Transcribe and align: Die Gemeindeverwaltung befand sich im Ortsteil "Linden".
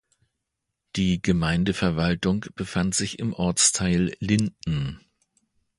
Die 0.95 1.21
Gemeindeverwaltung 1.21 2.47
befand 2.55 2.95
sich 2.95 3.19
im 3.19 3.33
Ortsteil 3.33 4.15
"Linden". 4.19 4.99